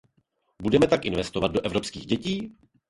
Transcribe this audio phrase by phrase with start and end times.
[0.63, 2.57] Budeme pak investovat do evropských dětí?